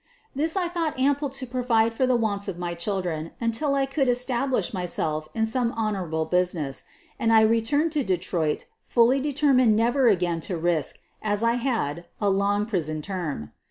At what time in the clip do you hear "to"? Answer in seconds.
1.29-1.45, 7.91-8.03, 10.49-10.57